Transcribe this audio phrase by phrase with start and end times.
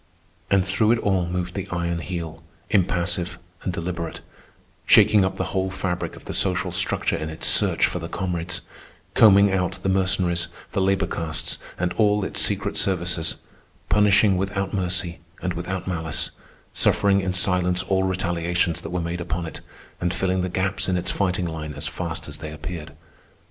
[0.49, 4.21] And through it all moved the Iron Heel, impassive and deliberate,
[4.83, 8.61] shaking up the whole fabric of the social structure in its search for the comrades,
[9.13, 13.35] combing out the Mercenaries, the labor castes, and all its secret services,
[13.89, 16.31] punishing without mercy and without malice,
[16.73, 19.61] suffering in silence all retaliations that were made upon it,
[19.99, 22.93] and filling the gaps in its fighting line as fast as they appeared.